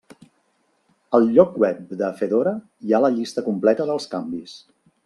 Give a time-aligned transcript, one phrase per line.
[1.17, 2.55] Al lloc web de Fedora
[2.89, 4.63] hi ha la llista completa dels canvis.